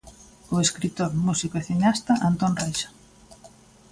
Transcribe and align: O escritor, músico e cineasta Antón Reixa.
O 0.55 0.57
escritor, 0.65 1.11
músico 1.27 1.55
e 1.57 1.65
cineasta 1.69 2.13
Antón 2.29 2.53
Reixa. 2.61 2.89